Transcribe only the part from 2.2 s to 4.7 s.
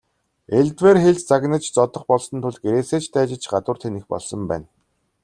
тул гэрээсээ ч дайжиж гадуур тэнэх болсон байна.